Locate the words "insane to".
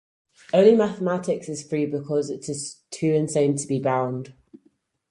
3.13-3.67